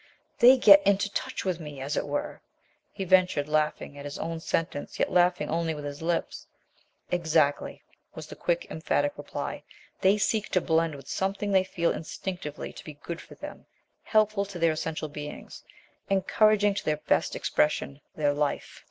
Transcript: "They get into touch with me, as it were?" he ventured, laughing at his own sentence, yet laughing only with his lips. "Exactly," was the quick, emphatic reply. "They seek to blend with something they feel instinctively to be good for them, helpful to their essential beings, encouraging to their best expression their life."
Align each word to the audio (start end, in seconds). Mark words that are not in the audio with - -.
"They 0.39 0.57
get 0.57 0.81
into 0.81 1.11
touch 1.13 1.45
with 1.45 1.59
me, 1.59 1.79
as 1.79 1.95
it 1.95 2.07
were?" 2.07 2.41
he 2.91 3.03
ventured, 3.05 3.47
laughing 3.47 3.99
at 3.99 4.03
his 4.03 4.17
own 4.17 4.39
sentence, 4.39 4.97
yet 4.97 5.11
laughing 5.11 5.47
only 5.47 5.75
with 5.75 5.85
his 5.85 6.01
lips. 6.01 6.47
"Exactly," 7.11 7.83
was 8.15 8.25
the 8.25 8.35
quick, 8.35 8.65
emphatic 8.71 9.15
reply. 9.15 9.61
"They 9.99 10.17
seek 10.17 10.49
to 10.53 10.59
blend 10.59 10.95
with 10.95 11.07
something 11.07 11.51
they 11.51 11.63
feel 11.63 11.91
instinctively 11.91 12.73
to 12.73 12.83
be 12.83 12.95
good 12.95 13.21
for 13.21 13.35
them, 13.35 13.67
helpful 14.01 14.43
to 14.45 14.57
their 14.57 14.71
essential 14.71 15.07
beings, 15.07 15.63
encouraging 16.09 16.73
to 16.73 16.83
their 16.83 16.97
best 16.97 17.35
expression 17.35 18.01
their 18.15 18.33
life." 18.33 18.79